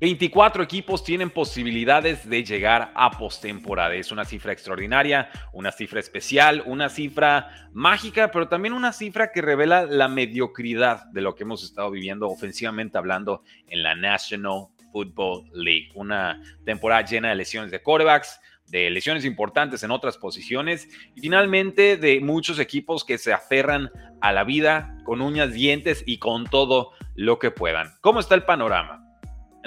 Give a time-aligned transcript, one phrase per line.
[0.00, 3.94] 24 equipos tienen posibilidades de llegar a postemporada.
[3.94, 9.42] Es una cifra extraordinaria, una cifra especial, una cifra mágica, pero también una cifra que
[9.42, 15.50] revela la mediocridad de lo que hemos estado viviendo ofensivamente hablando en la National Football
[15.52, 15.90] League.
[15.96, 21.96] Una temporada llena de lesiones de quarterbacks, de lesiones importantes en otras posiciones y finalmente
[21.96, 26.92] de muchos equipos que se aferran a la vida con uñas, dientes y con todo
[27.16, 27.94] lo que puedan.
[28.00, 29.07] ¿Cómo está el panorama?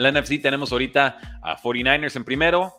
[0.02, 2.74] En la NFC tenemos ahorita a 49ers en primero,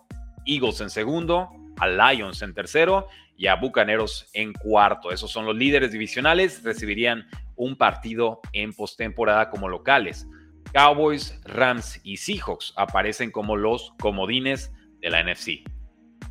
[0.45, 3.07] Eagles en segundo, a Lions en tercero
[3.37, 5.13] y a Bucaneros en cuarto.
[5.13, 10.27] Esos son los líderes divisionales, recibirían un partido en postemporada como locales.
[10.73, 15.63] Cowboys, Rams y Seahawks aparecen como los comodines de la NFC.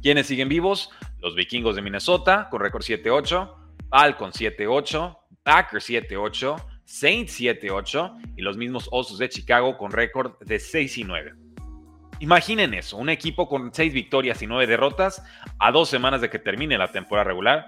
[0.02, 0.90] ¿Quiénes siguen vivos?
[1.20, 3.50] Los vikingos de Minnesota con récord 7-8,
[3.90, 10.60] Falcons 7-8, Packers 7-8, Saints 7-8 y los mismos Osos de Chicago con récord de
[10.60, 11.34] 6 9.
[12.20, 15.24] Imaginen eso, un equipo con 6 victorias y 9 derrotas
[15.58, 17.66] a dos semanas de que termine la temporada regular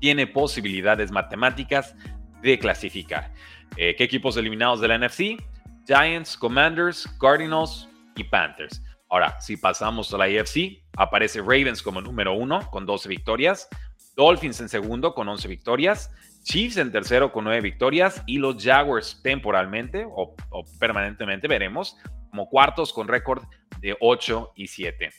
[0.00, 1.94] tiene posibilidades matemáticas
[2.42, 3.32] de clasificar.
[3.76, 5.40] Eh, ¿Qué equipos eliminados de la NFC?
[5.86, 8.82] Giants, Commanders, Cardinals y Panthers.
[9.08, 13.68] Ahora, si pasamos a la AFC, aparece Ravens como número uno con 12 victorias,
[14.16, 16.10] Dolphins en segundo con 11 victorias,
[16.42, 20.34] Chiefs en tercero con nueve victorias y los Jaguars temporalmente o,
[20.78, 21.96] permanentemente veremos
[22.30, 23.42] como cuartos con récord
[23.80, 25.10] de 8 y 7.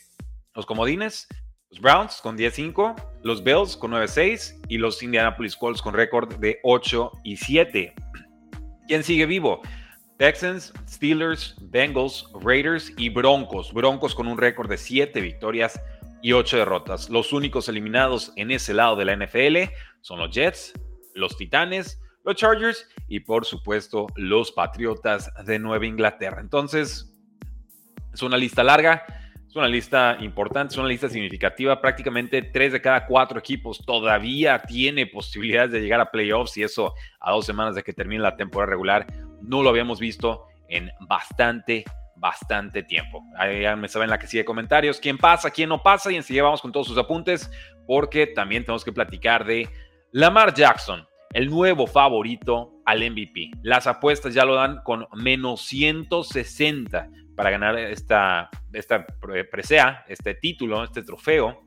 [0.54, 1.28] Los comodines,
[1.70, 6.60] los Browns con 10-5, los Bills con 9-6 y los Indianapolis Colts con récord de
[6.64, 7.94] 8 y 7.
[8.88, 9.62] ¿Quién sigue vivo?
[10.18, 13.74] Texans, Steelers, Bengals, Raiders y Broncos.
[13.74, 15.82] Broncos con un récord de 7 victorias
[16.22, 17.10] y 8 derrotas.
[17.10, 20.74] Los únicos eliminados en ese lado de la NFL son los Jets,
[21.16, 26.42] los Titanes, los Chargers y por supuesto los Patriotas de Nueva Inglaterra.
[26.42, 27.14] Entonces,
[28.14, 29.06] es una lista larga,
[29.48, 31.82] es una lista importante, es una lista significativa.
[31.82, 36.94] Prácticamente tres de cada cuatro equipos todavía tiene posibilidades de llegar a playoffs y eso
[37.20, 39.08] a dos semanas de que termine la temporada regular
[39.42, 41.84] no lo habíamos visto en bastante
[42.16, 43.26] bastante tiempo.
[43.36, 45.00] Ahí ya me saben la que sigue comentarios.
[45.00, 45.50] ¿Quién pasa?
[45.50, 46.12] ¿Quién no pasa?
[46.12, 47.52] Y enseguida vamos con todos sus apuntes
[47.88, 49.68] porque también tenemos que platicar de
[50.14, 53.52] Lamar Jackson, el nuevo favorito al MVP.
[53.64, 59.06] Las apuestas ya lo dan con menos 160 para ganar esta, esta
[59.50, 61.64] presea, este título, este trofeo.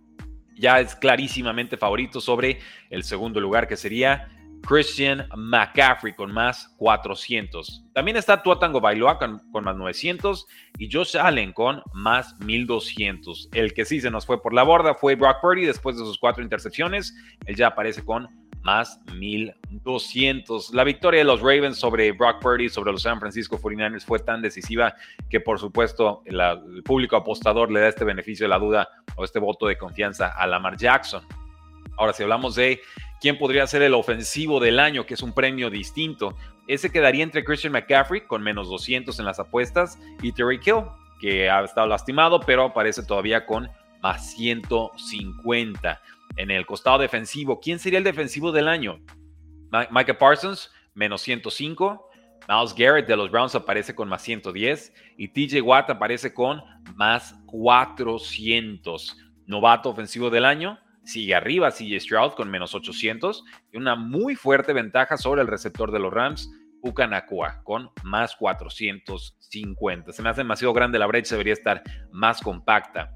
[0.57, 2.59] Ya es clarísimamente favorito sobre
[2.91, 4.29] el segundo lugar que sería
[4.67, 7.85] Christian McCaffrey con más 400.
[7.93, 10.47] También está Tua Tango Bailoa con, más 900
[10.79, 13.51] y Josh Allen con más 1200.
[13.53, 16.19] El que sí se nos fue por la borda fue Brock Purdy después de sus
[16.19, 17.15] cuatro intercepciones.
[17.47, 18.29] Él ya aparece con
[18.63, 20.73] más 1200.
[20.73, 24.41] La victoria de los Ravens sobre Brock Purdy, sobre los San Francisco 49ers fue tan
[24.41, 24.95] decisiva
[25.29, 29.39] que por supuesto el público apostador le da este beneficio de la duda o este
[29.39, 31.23] voto de confianza a Lamar Jackson.
[31.97, 32.81] Ahora, si hablamos de
[33.25, 36.37] quién podría ser el ofensivo del año, que es un premio distinto.
[36.67, 40.83] Ese quedaría entre Christian McCaffrey con menos 200 en las apuestas y Terry Kill,
[41.23, 43.71] que ha estado lastimado, pero aparece todavía con
[44.03, 46.03] más 150.
[46.37, 49.01] En el costado defensivo, ¿quién sería el defensivo del año?
[49.91, 52.11] Micah Parsons, menos 105.
[52.47, 56.63] Miles Garrett de los Browns aparece con más 110 y TJ Watt aparece con
[56.95, 59.17] más 400.
[59.47, 64.73] Novato ofensivo del año, sigue arriba CJ Stroud con menos 800 y una muy fuerte
[64.73, 66.51] ventaja sobre el receptor de los Rams,
[66.81, 70.13] Pucanacua, con más 450.
[70.13, 71.83] Se me hace demasiado grande la brecha, debería estar
[72.13, 73.15] más compacta.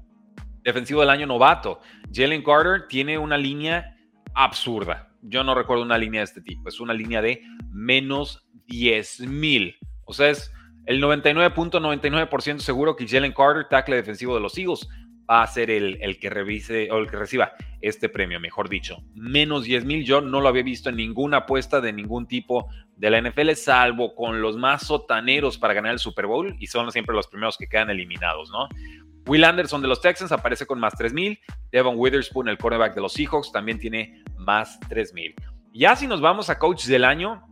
[0.63, 1.79] Defensivo del año novato,
[2.11, 3.95] Jalen Carter tiene una línea
[4.33, 5.11] absurda.
[5.21, 9.75] Yo no recuerdo una línea de este tipo, es una línea de menos 10 mil.
[10.05, 10.51] O sea, es
[10.85, 14.87] el 99.99% seguro que Jalen Carter, tackle defensivo de los Eagles,
[15.29, 18.97] va a ser el, el, que revise o el que reciba este premio, mejor dicho.
[19.13, 23.09] Menos 10 mil, yo no lo había visto en ninguna apuesta de ningún tipo de
[23.09, 27.15] la NFL, salvo con los más sotaneros para ganar el Super Bowl y son siempre
[27.15, 28.67] los primeros que quedan eliminados, ¿no?
[29.27, 31.39] Will Anderson de los Texans aparece con más 3 mil.
[31.71, 35.35] Devon Witherspoon, el cornerback de los Seahawks, también tiene más 3 mil.
[35.71, 37.43] Ya si nos vamos a coach del año,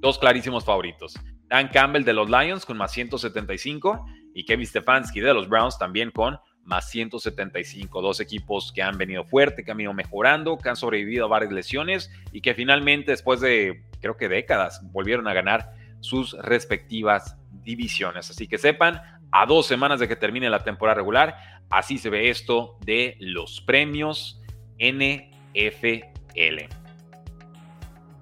[0.00, 1.18] dos clarísimos favoritos.
[1.48, 6.12] Dan Campbell de los Lions con más 175 y Kevin Stefanski de los Browns también
[6.12, 6.38] con
[6.68, 8.00] más 175.
[8.00, 11.50] Dos equipos que han venido fuerte, que han venido mejorando, que han sobrevivido a varias
[11.50, 18.30] lesiones y que finalmente después de creo que décadas volvieron a ganar sus respectivas divisiones.
[18.30, 19.00] Así que sepan,
[19.30, 21.36] a dos semanas de que termine la temporada regular,
[21.70, 24.40] así se ve esto de los premios
[24.78, 26.68] NFL.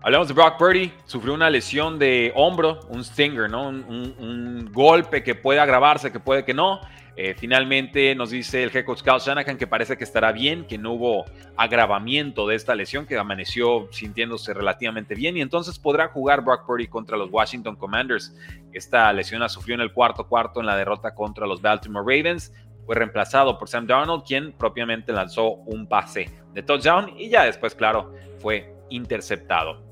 [0.03, 3.69] Hablamos de Brock Purdy, sufrió una lesión de hombro, un stinger, ¿no?
[3.69, 6.81] Un, golpe que puede agravarse, que puede que no.
[7.19, 10.77] Eh, finalmente nos dice el head coach Kyle Shanahan que parece que estará bien, que
[10.77, 11.25] no hubo
[11.57, 16.89] agravamiento de esta lesión, que amaneció sintiéndose relativamente bien y entonces podrá jugar Brock Purdy
[16.89, 18.37] contra los Washington Commanders.
[18.73, 22.53] Esta lesión la sufrió en el cuarto cuarto en la derrota contra los Baltimore Ravens.
[22.85, 27.75] Fue reemplazado por Sam Darnold, quien propiamente lanzó un pase de touchdown y ya después,
[27.75, 29.83] claro, fue interceptado.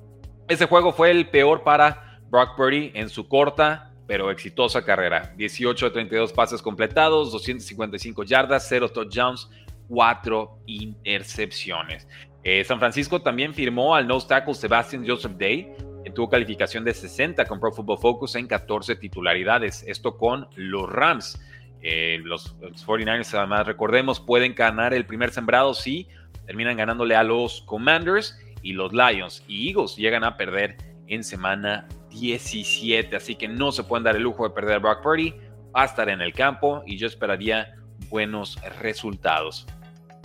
[0.46, 5.32] Ese juego fue el peor para Brock Purdy en su corta pero exitosa carrera.
[5.36, 9.48] 18 de 32 pases completados, 255 yardas, 0 touchdowns,
[9.88, 12.08] 4 intercepciones.
[12.42, 15.72] Eh, San Francisco también firmó al nose tackle Sebastian Joseph Day,
[16.04, 19.82] que tuvo calificación de 60 con Pro Football Focus en 14 titularidades.
[19.86, 21.40] Esto con los Rams.
[21.80, 26.08] Eh, los, los, 49ers, además, recordemos, pueden ganar el primer sembrado si
[26.46, 31.86] terminan ganándole a los Commanders y los Lions y Eagles llegan a perder en semana
[32.20, 33.16] 17.
[33.16, 35.34] Así que no se pueden dar el lujo de perder a Brock Purdy.
[35.76, 37.74] Va a estar en el campo y yo esperaría
[38.08, 39.66] buenos resultados.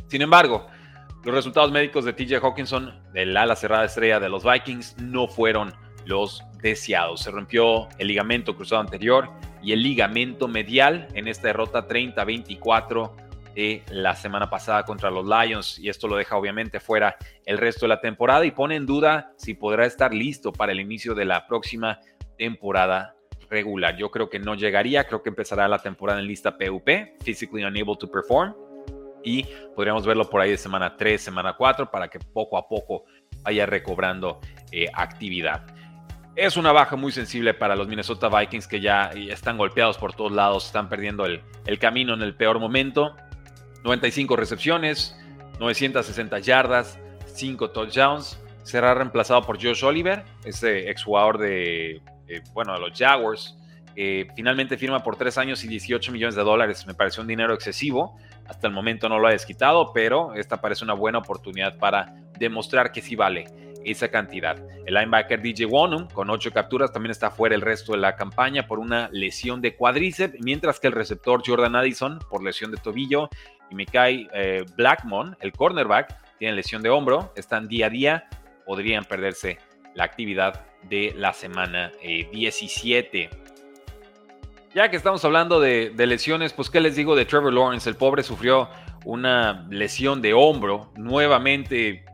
[0.08, 0.68] Sin embargo,
[1.24, 5.74] los resultados médicos de TJ Hawkinson, del ala cerrada estrella de los Vikings, no fueron
[6.06, 7.22] los deseados.
[7.22, 9.30] Se rompió el ligamento cruzado anterior
[9.62, 15.90] y el ligamento medial en esta derrota 30-24 la semana pasada contra los Lions y
[15.90, 19.54] esto lo deja obviamente fuera el resto de la temporada y pone en duda si
[19.54, 22.00] podrá estar listo para el inicio de la próxima
[22.38, 23.16] temporada
[23.50, 23.98] regular.
[23.98, 26.88] Yo creo que no llegaría, creo que empezará la temporada en lista PUP,
[27.24, 28.56] Physically Unable to Perform,
[29.24, 33.04] y podríamos verlo por ahí de semana 3, semana 4, para que poco a poco
[33.44, 34.40] vaya recobrando
[34.72, 35.66] eh, actividad.
[36.36, 40.32] Es una baja muy sensible para los Minnesota Vikings que ya están golpeados por todos
[40.32, 43.16] lados, están perdiendo el, el camino en el peor momento.
[43.84, 45.16] 95 recepciones,
[45.60, 47.00] 960 yardas,
[47.34, 48.40] 5 touchdowns.
[48.64, 53.56] Será reemplazado por Josh Oliver, ese exjugador de, eh, bueno, de los Jaguars.
[54.36, 56.88] finalmente firma por 3 años y 18 millones de dólares.
[56.88, 58.18] Me parece un dinero excesivo.
[58.48, 62.94] Hasta el momento no lo ha desquitado, pero esta parece una buena oportunidad para demostrar
[62.94, 63.46] que sí vale
[63.84, 64.58] esa cantidad.
[64.86, 68.68] El linebacker DJ Wonum, con 8 capturas, también está fuera el resto de la campaña
[68.68, 73.30] por una lesión de cuádriceps, mientras que el receptor Jordan Addison, por lesión de tobillo,
[73.70, 78.30] y Mikai eh, Blackmon, el cornerback, tiene lesión de hombro, están día a día,
[78.66, 79.58] podrían perderse
[79.96, 83.24] la actividad de la semana 17.
[83.24, 83.30] Eh,
[84.74, 88.24] ya que estamos hablando de, lesiones, pues qué les digo de Trevor Lawrence, el pobre
[88.24, 88.70] sufrió
[89.04, 92.06] una lesión de hombro, nuevamente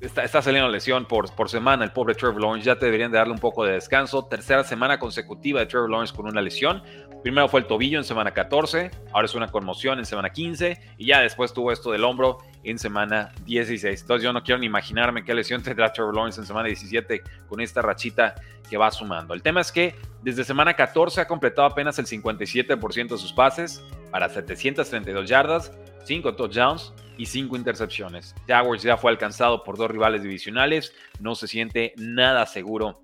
[0.00, 3.18] está, está saliendo lesión por, por semana el pobre Trevor Lawrence, ya te deberían de
[3.18, 6.82] darle un poco de descanso, tercera semana consecutiva de Trevor Lawrence con una lesión,
[7.26, 11.06] Primero fue el tobillo en semana 14, ahora es una conmoción en semana 15 y
[11.06, 14.00] ya después tuvo esto del hombro en semana 16.
[14.00, 17.60] Entonces yo no quiero ni imaginarme qué lesión tendrá Trevor Lawrence en semana 17 con
[17.60, 18.36] esta rachita
[18.70, 19.34] que va sumando.
[19.34, 23.82] El tema es que desde semana 14 ha completado apenas el 57% de sus pases
[24.12, 25.72] para 732 yardas,
[26.04, 28.34] 5 touchdowns y 5 intercepciones.
[28.46, 33.02] Jaguars ya fue alcanzado por dos rivales divisionales, no se siente nada seguro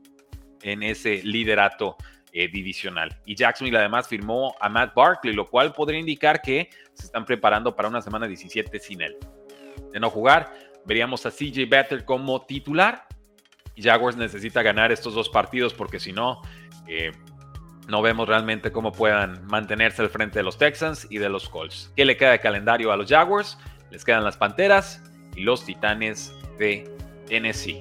[0.63, 1.97] en ese liderato
[2.33, 3.19] eh, divisional.
[3.27, 7.77] Y Jacksonville además firmó a Matt Barkley, lo cual podría indicar que se están preparando
[7.77, 9.17] para una semana 17 sin él.
[9.93, 10.53] De no jugar,
[10.87, 13.07] veríamos a CJ Better como titular.
[13.77, 16.41] Jaguars necesita ganar estos dos partidos porque si no,
[16.87, 17.13] eh,
[17.89, 21.93] no vemos realmente cómo puedan mantenerse al frente de los Texans y de los Colts.
[21.97, 23.59] ¿Qué le queda de calendario a los Jaguars?
[23.93, 25.03] Les quedan las Panteras
[25.37, 26.91] y los Titanes de
[27.27, 27.81] Tennessee.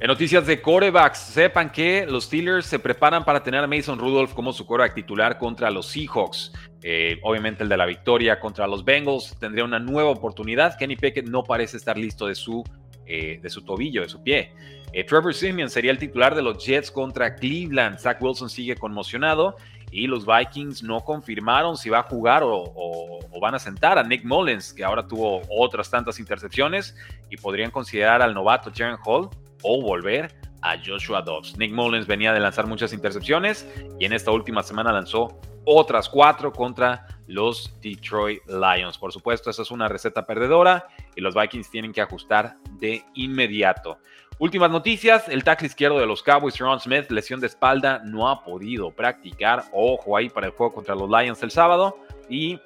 [0.00, 4.32] En noticias de corebacks, sepan que los Steelers se preparan para tener a Mason Rudolph
[4.32, 6.52] como su coreback titular contra los Seahawks.
[6.82, 10.76] Eh, obviamente el de la victoria contra los Bengals tendría una nueva oportunidad.
[10.76, 12.62] Kenny Pickett no parece estar listo de su,
[13.06, 14.52] eh, de su tobillo, de su pie.
[14.92, 17.98] Eh, Trevor Simeon sería el titular de los Jets contra Cleveland.
[17.98, 19.56] Zach Wilson sigue conmocionado
[19.90, 24.24] y los Vikings no confirmaron si va a jugar o, van a sentar a Nick
[24.24, 26.96] Mullins, que ahora tuvo otras tantas intercepciones
[27.30, 29.30] y podrían considerar al novato Jaren Hall
[29.62, 31.56] o volver a Joshua Dobbs.
[31.56, 33.66] Nick Mullins venía de lanzar muchas intercepciones
[33.98, 38.98] y en esta última semana lanzó otras cuatro contra los Detroit Lions.
[38.98, 43.98] Por supuesto, esa es una receta perdedora y los Vikings tienen que ajustar de inmediato.
[44.40, 48.44] Últimas noticias, el tackle izquierdo de los Cowboys, Ron Smith, lesión de espalda, no ha
[48.44, 49.64] podido practicar.
[49.72, 51.98] Ojo ahí para el juego contra los Lions el sábado.
[52.28, 52.56] Y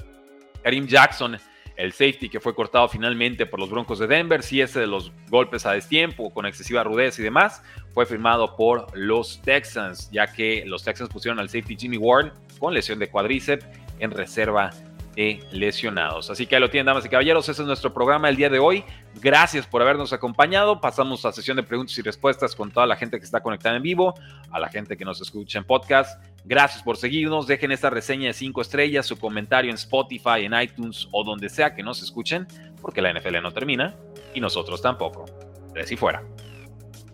[0.63, 1.39] Karim Jackson,
[1.77, 5.13] el safety que fue cortado finalmente por los Broncos de Denver, sí ese de los
[5.31, 7.63] golpes a destiempo, con excesiva rudeza y demás,
[7.95, 12.75] fue firmado por los Texans, ya que los Texans pusieron al safety Jimmy Ward con
[12.75, 13.65] lesión de cuádriceps
[13.99, 14.71] en reserva
[15.17, 16.31] lesionados.
[16.31, 17.49] Así que ahí lo tienen, damas y caballeros.
[17.49, 18.85] Ese es nuestro programa el día de hoy.
[19.21, 20.81] Gracias por habernos acompañado.
[20.81, 23.83] Pasamos a sesión de preguntas y respuestas con toda la gente que está conectada en
[23.83, 24.15] vivo,
[24.51, 26.23] a la gente que nos escucha en podcast.
[26.45, 27.47] Gracias por seguirnos.
[27.47, 31.75] Dejen esta reseña de 5 estrellas, su comentario en Spotify, en iTunes o donde sea
[31.75, 32.47] que nos escuchen,
[32.81, 33.95] porque la NFL no termina
[34.35, 35.27] y nosotros tampoco.
[35.75, 36.23] De y fuera.